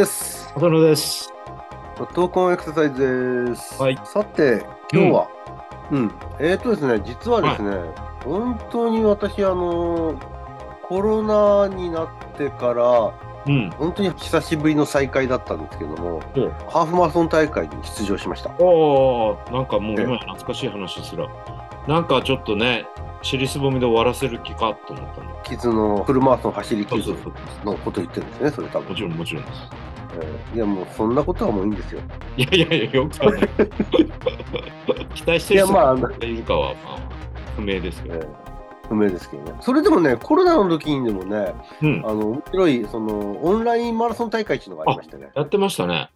[0.00, 0.50] です。
[0.56, 1.30] 浅野です。
[2.14, 3.82] 闘魂エクササイズです。
[3.82, 5.28] はいさて、今日は、
[5.90, 7.70] うん、えーとですね、実はですね、
[8.24, 10.18] 本当に私、あの、
[10.88, 12.08] コロナになっ
[12.38, 13.12] てから、
[13.46, 13.70] うん。
[13.72, 18.50] 本当に久しぶりの再会だったんですけども、おうハーフマラソン大会に出場しました。
[18.58, 21.26] おーなんかもうええ今や懐かしい話すら。
[21.86, 22.86] なんかちょっとね、
[23.22, 25.42] 尻すぼみで終わらせる気かと思ったの。
[25.42, 27.32] キズのフルマラソン走りキズそうそう
[27.64, 28.88] そうのこと言ってるんですね、それ多分。
[28.88, 29.89] もちろんもちろんです。
[30.16, 32.00] えーいや、もうそんなことはもういいんですよ。
[32.36, 33.48] いやいやいや、よくない
[35.14, 36.98] 期待してる人いやまああのがいるかは、まあ、
[37.56, 38.14] 不明ですけど。
[38.16, 38.50] えー
[38.90, 39.56] 不明ですけどね。
[39.60, 42.02] それでもね、コロナの時にでもね、うん。
[42.04, 45.30] あの、面白い、その、オンラインマラソン大会っていうのがありましたね。
[45.32, 46.10] やってましたね。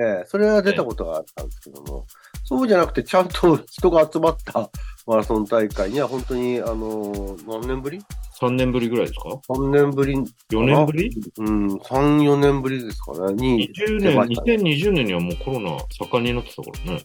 [0.00, 2.06] ええそれは出たことがあったんですけども、
[2.44, 4.70] そうじゃなくて、ちゃんと人が集まった
[5.06, 8.00] マラソン大会には、本当に、あの、何年ぶり
[8.40, 11.10] ？3年ぶりぐらいですか ?3 年ぶり、?4 年ぶり？
[11.38, 17.02] うん、3、4年ぶりですかね、に、?20 出年、ましたね2020年にはもうコロナ盛んになってたからね。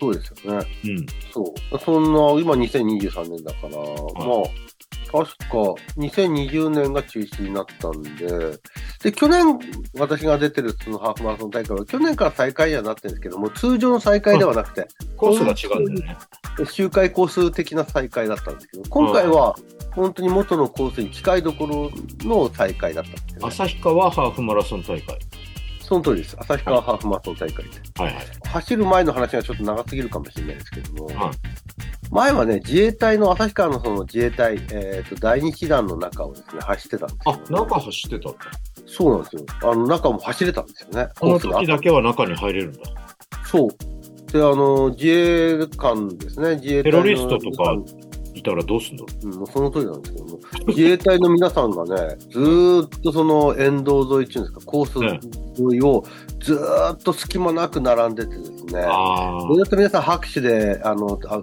[0.00, 0.66] そうですよね。
[0.86, 1.06] うん。
[1.30, 1.78] そう。
[1.78, 5.56] そんな、今2023年だから、まあ、確か
[5.96, 8.58] 2020年が中止になったんで、
[9.02, 9.58] で、去年
[9.98, 16.18] 私が出てるそのハーフマラソン大会は、去年から再開にはなってるんですけども、通常の再開ではなくて、コースが違うんだよね。
[16.70, 19.56] 周回コース的な再開だったんですけど、今回は
[19.92, 23.48] 本当に元のコースに近いところの再開だったんですよね。
[23.48, 25.18] 旭川ハーフマラソン大会。
[25.80, 26.36] その通りです。
[26.38, 27.70] 旭川ハーフマラソン大会で。
[27.96, 28.24] はいはい。
[28.44, 38.38] 走る前の話がちょっと長すぎるかもしれないですけども、はい前はね、自衛隊の、旭川のその自衛隊、えっ、と、第二師団の中をですね、走ってたんですよ、あ、中走ってたんだ。
[38.86, 39.44] そうなんですよ。
[39.62, 41.08] あの、中も走れたんですよね。
[41.18, 42.80] この時だけは中に入れるんだ。
[43.46, 44.32] そう。
[44.32, 47.02] で、あの、自衛官ですね、自衛隊の。
[47.02, 47.76] テロリストとか
[48.34, 50.38] いたらどうすんだろううその通りなんですけども、
[50.68, 56.04] 自衛隊の皆さんがね、ずーっとその沿道沿いっていうんですか、コース沿いを
[56.40, 61.42] ずーっと隙間なく並んでてですねそれだと皆さん拍手で、あの、あ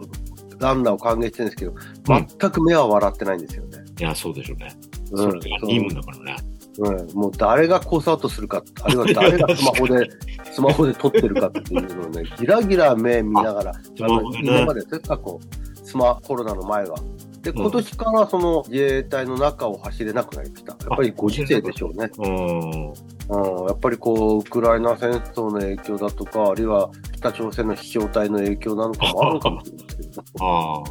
[0.59, 3.79] ランナーを歓迎してるんですけど、うん全く目は笑ってないんですよね。
[3.99, 4.75] いや、そうでしょうね。
[5.11, 6.57] うんそれが任務だからね。
[6.79, 10.09] うん、もう誰がコースアウトするか、 あるいは誰がスマホで、
[10.51, 15.39] スマホで撮ってるかっていうのをね、 ギラギラ目見ながら、今までですね、過去、
[15.83, 16.97] スマ、コロナの前は。
[17.41, 20.71] で、今年からその自衛隊の中を走れなくなりました。
[20.71, 22.11] やっぱりご時世でしょうね。
[22.17, 22.91] うん。
[23.29, 29.96] うん、やっぱりこう、ウクライナ戦争の影響だとか、あるいは北朝鮮の飛翔体の影響なのかもあるのかもしれない
[30.39, 30.83] ああ。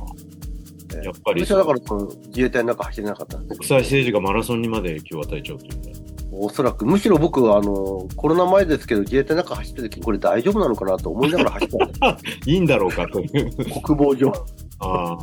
[0.95, 5.93] ええやっぱり私はだからその自衛隊の中走れなかったんです国際政治がマラソンにまで影響を与えちゃうというね。
[6.39, 13.31] おそらく、むしろ僕はあの、コロナ前ですけど、自衛隊の中走ってる時にこれ大丈夫なのかなと思いながら走ったんです いいんだろうかという。
[13.83, 14.33] 国防上。
[14.81, 15.19] ああ。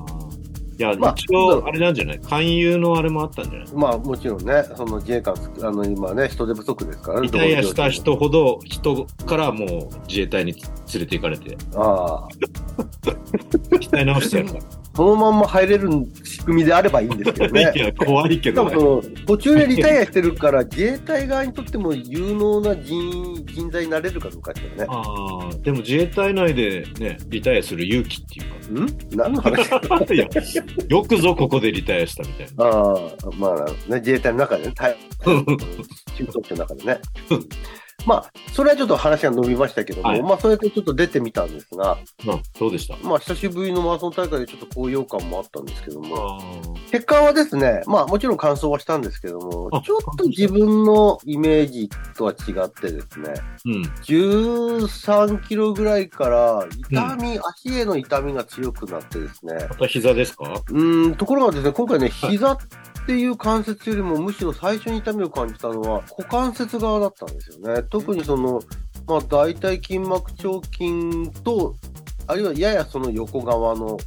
[0.80, 2.20] いや、まあ一応、あれなんじゃない？
[2.20, 3.68] 勧誘のあれもあったんじゃない？
[3.76, 7.28] まあもちろんね、その自衛官、あの今ね、人手不足ですからね。
[7.28, 9.68] リタイアした人ほど、人からもう
[10.08, 10.62] 自衛隊に連
[11.02, 12.28] れて行かれて、ああ。
[13.80, 14.84] 鍛え直してやるから。
[14.96, 15.90] そのまんま入れる
[16.24, 17.74] 仕組みであればいいんですけどね。
[17.98, 19.10] 怖いけどねしかもそ。
[19.10, 24.86] の途中でリタイアしてるから、自衛隊側にとっても有能な人人材になれるかどうかですよね。
[24.88, 28.44] ああ、でも自衛隊内でね、リタイアする勇気ってい
[28.76, 28.88] うん？
[29.18, 29.68] 何の話？
[29.68, 29.82] か。
[30.14, 30.28] いや、
[30.88, 32.66] よくぞここでリタイアしたみたいな。
[32.66, 33.10] ああ、
[33.40, 37.00] まあ、ね、自衛隊の中でね、隊中等者の中でね。
[38.06, 40.22] まあ、それはちょっと話が伸びましたけども、はい。
[40.22, 41.98] まあ、それでちょっと出てみたんですが、
[42.28, 42.98] うん、どうでした？
[43.08, 46.42] まあ、久しぶりのマラソン大会でちょっと高揚感もあったんですけども、あ
[46.92, 53.34] 結果はですね、まあ、もちろん完走はしたんですけどもあ、ちょっと自分のイメージとは違ってですね、
[53.66, 53.82] うん。
[53.82, 60.46] 13キロぐらいから痛み、足への痛みが強くなってですね、また膝ですか？
[60.46, 62.58] うーん、ところがですね、今回ね、膝
[63.04, 67.84] っていう関節よりも、むしろ最初に痛みを感じたのは、股関節側だったんですよね。
[67.84, 68.62] 特にその、
[69.08, 71.76] まあ、大腿筋膜腸筋と、
[72.28, 73.98] あるいはややその横側の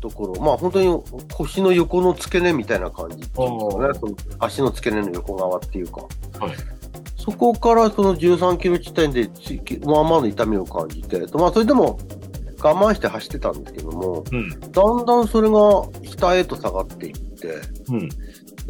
[0.00, 1.02] ところ、まあ本当に
[1.32, 6.00] 腰の横の付け根みたいな感じっていうんですかあね、ーその足の付け根の横側っていうか。
[6.40, 6.56] はい。
[7.16, 9.54] そこからその13キロ地点でつ
[9.86, 12.00] まあまあの痛みを感じて、まあそれでも
[12.62, 14.50] 我慢して走ってたんですけども、うん。
[14.50, 15.58] だんだんそれが
[16.08, 18.08] 下へと下がっていって、うん。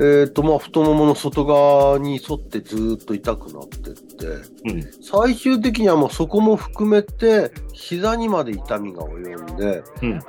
[0.01, 4.27] えっ、と、まあ、太ももの外側に沿ってずーっと痛くなってって、
[4.65, 4.83] うん。
[5.03, 10.21] 最終的にはもうそこも含めて、膝にまで痛みが及んで、うん。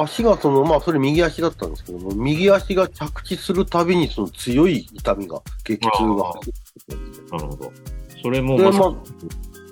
[0.00, 6.34] 足がその、まあ、それ右足だったんですけども、右足が着地するたびにその強い痛みが、激痛が
[7.30, 7.72] なるほど。
[8.22, 8.96] それもでまさま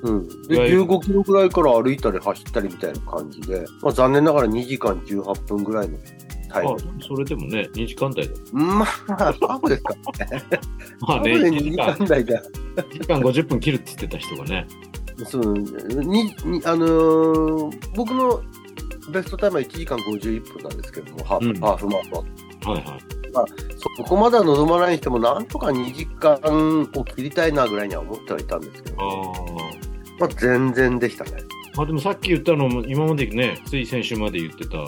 [0.02, 0.48] うん。
[0.48, 5.98] で、いわゆる15キロぐらいから歩いたり走ったりみたいな感じで、まあ、残念ながら2時間18分ぐらいの
[6.60, 6.72] タイム。
[6.74, 8.34] あそれでもね、2時間台だ。
[8.52, 10.42] まあ、ハーフですからね。
[11.00, 12.42] まあね、ハーフで1 2時時間間台じゃ。
[12.76, 14.66] 1時間50分切るって言ってた人がね。
[15.24, 18.42] そう、に、にあのー僕の
[19.10, 22.24] ベストタイムは1時間51分なんですけども、ハーフ、うんハーフマラソ
[22.66, 22.70] ン。
[22.72, 23.16] はいはい。
[23.96, 29.76] そこまでは望まないにしても、なんとか2時間を切りたいなぐらいには思ってはいたんですけど、ああ。
[30.18, 31.32] まあ、全然でしたね。
[31.76, 34.78] まあでもさっき言ったのも、今までね、つい先週まで言ってた、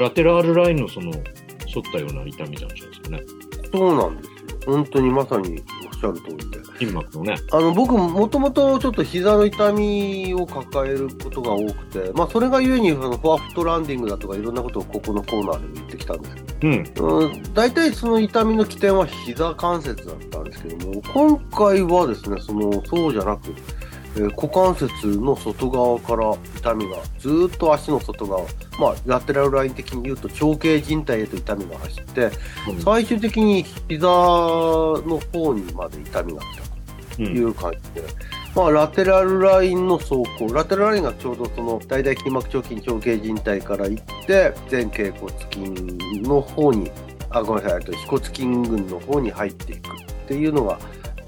[0.00, 1.22] ラテラールラインのその、反っ
[1.92, 3.22] たような痛みなんじゃないですかね。
[3.72, 4.34] そうなんですよ。
[4.66, 6.64] 本当にまさにおっしゃる通りで。
[6.78, 7.36] 筋膜のね。
[7.52, 16.94] あの、僕、もともとちょっと膝の痛みを抱えることが多くて、まあ、それがゆえに、そのフォアフットランディングだとか、いろんなことをここのコーナーでも言ってきたんですけうん。
[16.94, 23.54] ど、うん、大体その痛みの起点は膝関節だったんですけども、今回はですね、その、そうじゃなく、
[24.16, 28.42] えー股関節の外側から痛みが、ずーっと足の外側、
[28.78, 32.30] まあ、ラテラルライン的に言うと、長径靭帯へと痛みが走って、
[32.84, 36.62] 最終的に膝の方にまで痛みが来た。
[36.62, 37.16] う。
[37.16, 38.08] というん感じで、
[38.54, 46.90] まあ、ラテラルラインの走行、ラテラルラインがちょうどその大腿筋膜腸筋長径靭帯から行って、前頸骨筋の方に、
[47.30, 50.78] あ、ごめんなさい、えっと腓骨筋群の方に入っていくっていうのが、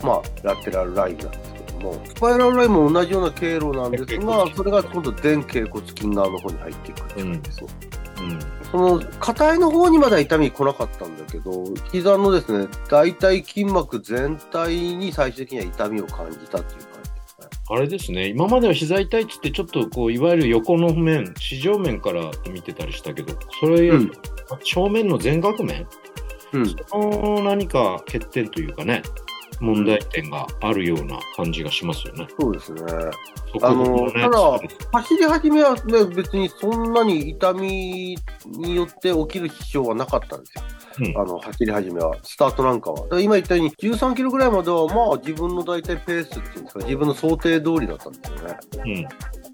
[0.03, 7.69] まあ、ラテラルラインなんですも、スパイラルラインも同じような経路なんですが、 それが今度前頸骨筋側の方に入っていくっていう感じですね。
[8.21, 8.39] うん。
[8.71, 17.47] その、硬いの方にまでは痛み来なかったんだけど、膝のですね、大腿筋膜全体に最終的には痛みを感じたっていう感じですね。
[17.69, 24.11] あれですね、今までは膝痛いっつって、ちょっとこう、いわゆる横の面、四条面から見てたりしたけど、それより、
[24.63, 25.87] 正面の前額面、
[26.53, 26.67] うん。
[26.87, 29.03] その何か欠点というかね、
[29.61, 32.27] 問題点があるような感じがしますよね。
[32.39, 32.83] そうですね。
[33.63, 34.61] あのただ
[34.93, 40.63] 走り始めはね、別にそんなに痛みによって起きる支障はなかったんですよ。
[41.01, 43.21] うんあの、走り始めは、スタートなんかは。
[43.21, 48.57] 今言ったように、13キロぐらいまでは、まあ自分の大体ペースっていうんですか、自分の想定通りだったんですよね。
[48.85, 49.09] うん。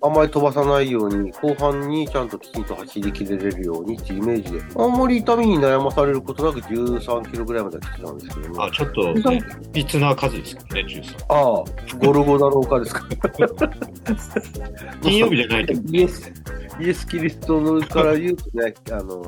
[0.04, 8.64] あんまり飛ばさないように、後半にちゃんときちんと走りきれれるようにっていうイメージで、あんまり痛みに悩まされることなく13キロぐらいまで来てたんですけども。
[8.64, 9.42] あ、ちょっと、ね、
[9.74, 11.24] いつな数ですかね、13。
[11.28, 11.64] ああ、
[12.04, 13.04] ゴルゴダの丘ですか。
[15.02, 15.82] 金曜日じゃないけど。
[15.92, 16.32] イエス、
[16.80, 19.20] イエス・キリストのから言うとね、あの、う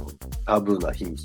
[0.00, 1.16] んタブーな日に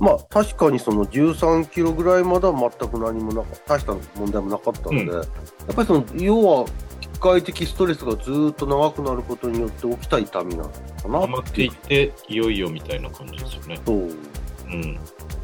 [0.00, 6.66] まあ確かにその13キロぐらいまでは全く何もなかった、大した問題もなかったので、うんやっぱりその、要は、
[7.00, 13.80] 機械的ストレスがずーっと長くなることによって起きた痛みなのかな溜まっていって、いよいよみたいな感じですよね。
[13.86, 13.96] そう。
[13.96, 14.98] うん。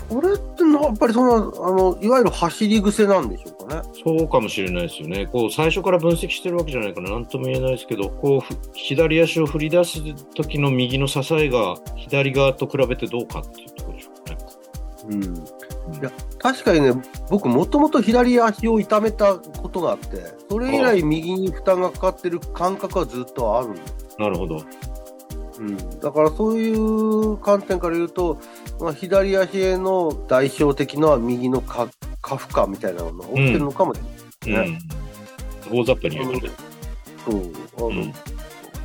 [0.08, 3.82] これってな、やっぱりその、あの、いわゆる走り癖なんでしょうかね。
[4.02, 5.26] そうかもしれないですよね。
[5.26, 10.00] こう、最初から分析してるわけじゃないから何とも言えないですけど、こう、ふ左足を振り出す
[10.34, 13.87] 時の右の支えが左側と比べてどうかっていうと。
[15.08, 15.22] うん。
[15.24, 16.92] いや、確かにね、
[17.30, 24.16] 僕もともと左足を痛めたことがあって、それ以来右に負担がかかってる感覚はずっとあるんです。
[24.18, 24.62] なるほど。
[25.58, 26.00] うん。
[26.00, 28.38] だからそういう観点から言うと、
[28.80, 31.88] まあ、左足への代償的な右のか
[32.20, 34.00] 過負荷みたいなのが起きてるのかもし
[34.46, 34.68] れない。
[34.68, 34.78] うん。
[35.70, 36.52] 大雑把に言うとね。
[37.24, 37.52] そう。
[37.76, 38.12] あの、うん。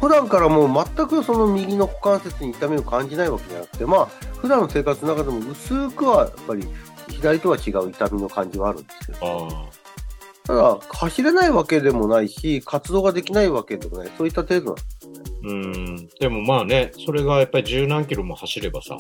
[0.04, 4.06] 普段からもう全くその右の股関節に痛みを感じないわけじゃなくて、まあ、
[4.36, 6.68] 普段の生活の中でも薄くはやっぱり
[7.08, 9.70] 左とは違う痛みの感じはあるんですけど、あ。
[10.46, 14.93] ただ、走れないわけでもないし、活動ができないわけでもない、そういった程度なんです。
[15.44, 15.48] あ。
[15.48, 16.10] うん。
[16.20, 18.98] でもまあね、それがやっぱり十何キロも走ればさ、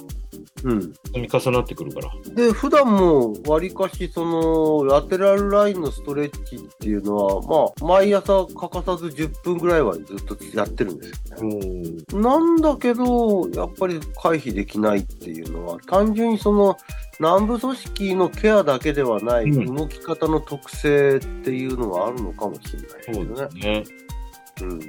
[0.64, 0.82] うん。
[0.82, 2.12] 積み重なってくるから。
[2.36, 11.60] で、普段も、わりかし、その、ラテラルラインのストレッチっていうのは、まあ、毎朝欠かさず10分ぐらいはずっとやってるんですよね。
[12.12, 12.22] うん。
[12.22, 16.78] なんだけど、やっぱり回避できないっていうのは、単純にその、
[17.20, 23.84] 軟部組織のケアだけではない、うん動き方の特性っていうのがあるのかもしれないですそうよね。
[23.84, 24.13] ですね。
[24.62, 24.72] うん。
[24.72, 24.82] うん。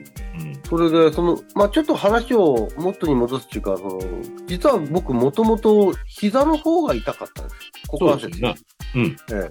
[0.69, 4.01] それで、その、まあちょっと話を元に戻すっていうか、その、
[4.47, 7.57] 実は僕もともと膝の方が痛かったんです。
[7.93, 8.39] 股関節。
[8.39, 8.47] そ
[8.97, 9.17] うん。
[9.33, 9.51] え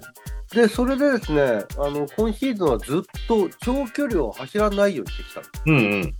[0.54, 6.14] で、それでですね、あの、今シーズンはずっと長距離を走らないようにしてきたんですうんうん。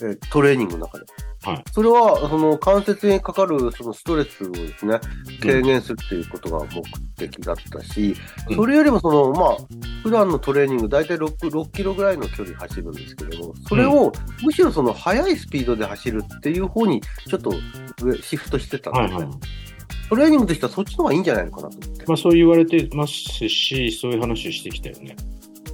[0.00, 1.04] えートレーニングの中で。
[1.44, 4.98] はいそれは、その関節にかかるそのストレスをですね、
[5.40, 6.82] 軽減するっていうことが目
[7.16, 8.16] 的だったし、
[8.48, 9.56] うんそれよりもその、まあ、
[10.02, 17.52] 普段のトレーニング、大体 6, 6キロぐらいの距離走るんですけれども、それを、むしろその速いスピードで走るっていう方に、ちょっと
[18.02, 19.14] 上シフトしてたんですね。
[19.14, 19.38] はいはい。
[20.08, 22.04] トレーニングとしてはそっちの方がいいんじゃないのかなと思って。
[22.06, 25.14] まあそう言われてますし、そういう話してきたよね。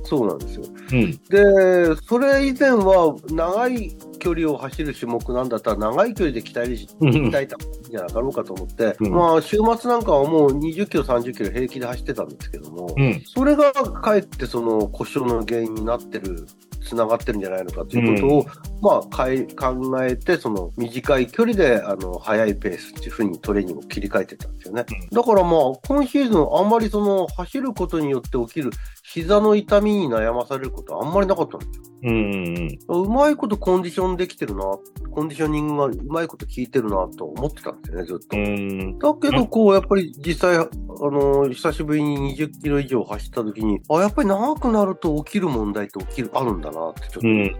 [0.04, 0.64] そうなんですよ。
[0.92, 1.12] うん。
[1.12, 13.22] で、それ以前は長い距離を走る種目なんだったら、長い距離で鍛える鍛えた方がいいんじゃなかろうかと思って、うんまあ、週末なんかはもう20キロ、30キロ平気で走ってたんですけども、うん。
[13.26, 16.46] それがかえってその故障の原因になってる、
[16.84, 18.46] つながってるんじゃないのかということを、
[18.80, 24.84] まあ、かい考えて、その短い距離であの速いペースっていうふうにトレーニングを切り替えてたんですよね。
[25.12, 28.70] だからまあ、今シーズンあんまりその走ることによって起きる
[29.02, 31.94] 膝の痛みに悩まされることはあんまりなかったんですよ。
[32.04, 32.78] うん。
[32.88, 34.62] うまいことコンディションできてるな、
[35.10, 38.36] コンディショニングがうまいこと効いてるなと思ってたんですよね、ずっと。
[38.36, 38.98] うん。
[38.98, 40.68] だけど、こう、やっぱり実際、あ
[41.00, 47.56] の、久しぶりに20キロ以上走った時に、あ、やっぱり長くなると起きる問題って起きる、あるんだなって、ちょっと、うん。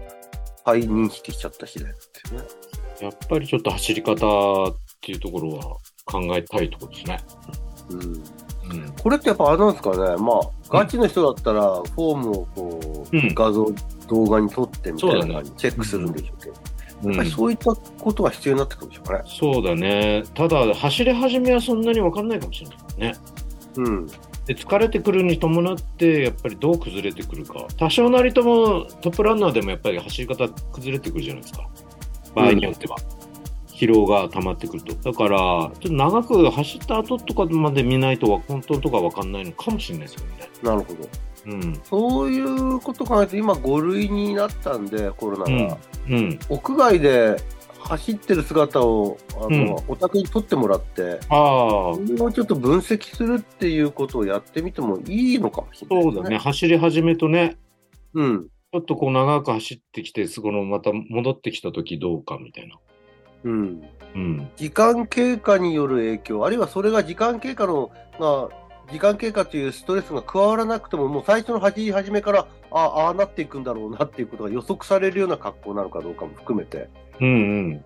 [0.65, 2.47] 再認識しちゃった次第なんですよね。
[3.01, 5.63] やっぱりちょっと走り方っていうところは
[6.05, 7.19] 考えたいところですね。
[7.89, 8.01] うん。
[8.01, 8.93] うん。
[9.01, 13.65] これってやっぱあれなんですかね、まあ、ガチの人だったら、フォームをこう、うん画像、
[14.07, 19.23] 動画に撮ってみたいなねチェックするんでしょうけど、うんやっぱりそういったことが必要になってくるんでしょうかね。
[19.27, 20.23] そうだね。
[20.33, 22.77] ただ、走り始めはそんなに分かんないかもしれない
[23.11, 23.15] ね。
[23.77, 24.07] うん。
[24.45, 27.65] で疲れてくるに伴って、やっぱりどう崩れてくるか。
[27.77, 31.67] 多少なりともトップランナーでもやっぱり走り方崩れてくるじゃないですか。
[32.35, 32.97] 場合によっては。
[33.67, 35.11] 疲労が溜まってくると。
[35.11, 40.49] だから、ちょっと長く走った後とかまで見ないと、本当とか分かんないのかもしれないですよね。
[40.63, 41.09] なるほど。
[41.47, 41.81] うん。
[41.83, 45.77] そういうこと考えると、今5類になったんで、コロナが。
[46.09, 46.39] うん。
[46.47, 47.35] 屋外で
[47.87, 56.37] 走ってる姿を、あの、うんお宅に撮ってもらって、ああ、それをちょっと分析するっていうことをやってみてもいいのかもしれないですそうだね。。
[56.37, 57.57] 走り始めとね、
[58.13, 58.47] うん。
[58.47, 62.77] ちょっとこう長く走ってきて、そこのまた戻ってきた時どうかみたいな。
[63.43, 63.83] うん。
[64.15, 64.49] うん。
[64.55, 76.89] 時間経過による影響、あるいはそれが時間経過の、まあ、時間経過というストレスが加わらなくても、もう最初の走り始めから、ああ、ああなっていくんだろうなっていうことが予測されるような格好なのかどうかも含めて、
[77.19, 77.85] うんうん。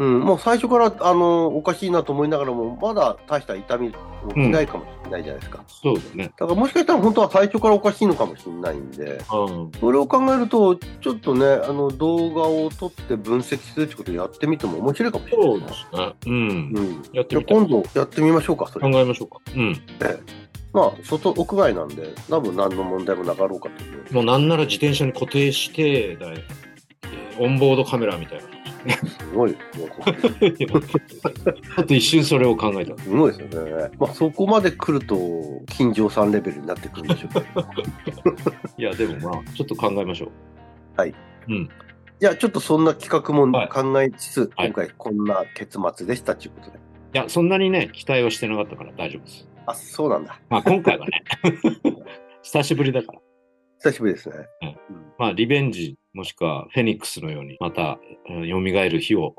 [0.00, 5.62] うん、もう最初から、あの、おかしいなと思いながらも、まだ大した痛み起きないかもしれないじゃないですか。
[5.68, 6.24] そうだね。
[6.38, 9.70] だからもしかしたら本当は最初からおかしいのかもしれないんで、うん。
[9.78, 16.14] それを考えると、ちょっとね、あの、動画を撮って分析するってことをやってみても面白いかもしれないそうですすね。
[16.26, 16.32] うん。
[16.32, 17.02] うん。
[17.12, 17.44] やってみ。
[17.44, 18.98] 今度やってみましょうか、それ考。
[18.98, 19.36] えましょうか。
[19.54, 19.76] うん。
[20.72, 24.14] まあ、外、屋外なんで、多分何の問題もなかろうかと思う。
[24.14, 26.42] もうなんなら自転車に固定して、だい
[27.38, 28.59] オンボードカメラみたいな。
[28.88, 29.88] すごいですね。
[29.88, 30.02] こ
[31.76, 32.98] あ と一瞬それを考えたれ。
[32.98, 33.90] すごいですよね。
[33.98, 35.16] まあ、そこまで来ると、
[35.68, 37.66] 金城さんレベルになってくるんでしょうけど。
[38.78, 40.30] いや、でもまあ、ちょっと考えましょう。
[40.96, 41.14] はい。
[41.48, 41.68] うん。
[42.18, 46.78] じゃあ、ちょっとそんな企画もはい考えつつ、はい今回こんな結末でしたということで。
[47.14, 49.48] いや、そんなにね、期待はしてなかったから大丈夫です。
[49.66, 50.40] あ、そうなんだ。
[50.48, 51.22] まあ、今回はね、
[52.42, 53.18] 久しぶりだから。
[53.82, 54.36] 久しぶりですね。
[54.62, 54.76] うんうん
[55.18, 59.34] まあ、リベンジ、もしくはフェニックスのように、また、うん蘇る日を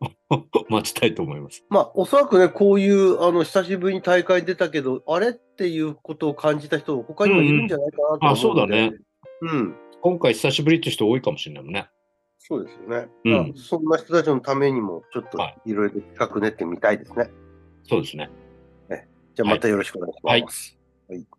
[0.68, 1.64] 待ちたいと思います。
[1.68, 8.98] まあ、おそらくね、こういう、あの、久しぶりに大会に出たけど、あれっていうことを感じた人、他にもいるんじゃないかなと思うので、あそうだね。
[9.42, 9.74] うん。
[10.00, 11.88] 今回久しぶりって人多いかもしれないもんね。
[12.38, 13.08] そうですよね。
[13.24, 17.30] うんまあそんな人たちのためにも、ちょっとはいろいろ企画練ってみたいですね。
[17.84, 18.30] そうですね。
[19.34, 20.78] じゃあまたよろしくお願いします。
[21.08, 21.35] はい